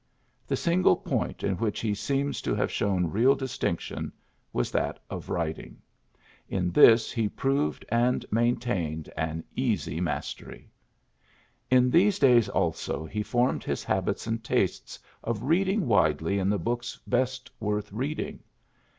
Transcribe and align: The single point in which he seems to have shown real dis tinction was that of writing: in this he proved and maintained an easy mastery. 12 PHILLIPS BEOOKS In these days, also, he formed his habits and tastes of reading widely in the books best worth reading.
The 0.47 0.55
single 0.55 0.95
point 0.97 1.43
in 1.43 1.57
which 1.57 1.79
he 1.81 1.93
seems 1.93 2.41
to 2.41 2.55
have 2.55 2.71
shown 2.71 3.11
real 3.11 3.35
dis 3.35 3.55
tinction 3.55 4.11
was 4.51 4.71
that 4.71 4.99
of 5.11 5.29
writing: 5.29 5.79
in 6.49 6.71
this 6.71 7.11
he 7.11 7.29
proved 7.29 7.85
and 7.89 8.25
maintained 8.31 9.11
an 9.15 9.43
easy 9.55 10.01
mastery. 10.01 10.71
12 11.69 11.69
PHILLIPS 11.69 11.69
BEOOKS 11.73 11.77
In 11.83 11.91
these 11.91 12.17
days, 12.17 12.49
also, 12.49 13.05
he 13.05 13.21
formed 13.21 13.63
his 13.63 13.83
habits 13.83 14.25
and 14.25 14.43
tastes 14.43 14.97
of 15.23 15.43
reading 15.43 15.85
widely 15.85 16.39
in 16.39 16.49
the 16.49 16.57
books 16.57 16.99
best 17.05 17.51
worth 17.59 17.93
reading. 17.93 18.39